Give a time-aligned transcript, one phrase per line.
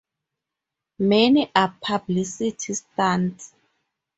[0.97, 3.53] Many are publicity stunts.